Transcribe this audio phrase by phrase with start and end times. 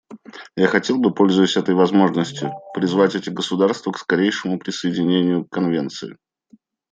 [0.55, 6.17] Я хотел бы, пользуясь этой возможностью, призвать эти государства к скорейшему присоединению к Конвенции.